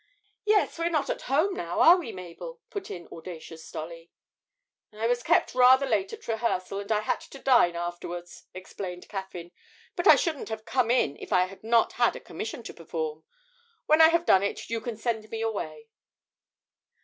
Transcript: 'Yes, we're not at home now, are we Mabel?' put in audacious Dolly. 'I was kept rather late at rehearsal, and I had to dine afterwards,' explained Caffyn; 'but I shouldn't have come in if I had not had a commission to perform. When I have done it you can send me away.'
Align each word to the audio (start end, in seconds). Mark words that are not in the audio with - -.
'Yes, 0.45 0.79
we're 0.79 0.89
not 0.89 1.11
at 1.11 1.21
home 1.29 1.53
now, 1.53 1.79
are 1.79 1.95
we 1.95 2.11
Mabel?' 2.11 2.59
put 2.71 2.89
in 2.89 3.07
audacious 3.11 3.69
Dolly. 3.69 4.09
'I 4.91 5.05
was 5.05 5.21
kept 5.21 5.53
rather 5.53 5.85
late 5.85 6.11
at 6.11 6.27
rehearsal, 6.27 6.79
and 6.79 6.91
I 6.91 7.01
had 7.01 7.21
to 7.21 7.37
dine 7.37 7.75
afterwards,' 7.75 8.45
explained 8.51 9.07
Caffyn; 9.07 9.51
'but 9.95 10.07
I 10.07 10.15
shouldn't 10.15 10.49
have 10.49 10.65
come 10.65 10.89
in 10.89 11.17
if 11.17 11.31
I 11.31 11.45
had 11.45 11.63
not 11.63 11.93
had 12.01 12.15
a 12.15 12.19
commission 12.19 12.63
to 12.63 12.73
perform. 12.73 13.25
When 13.85 14.01
I 14.01 14.07
have 14.09 14.25
done 14.25 14.41
it 14.41 14.71
you 14.71 14.81
can 14.81 14.97
send 14.97 15.29
me 15.29 15.41
away.' 15.43 15.87